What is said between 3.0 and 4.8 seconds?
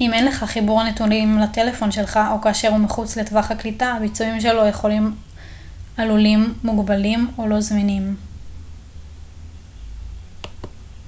לטווח הקליטה הביצועים שלו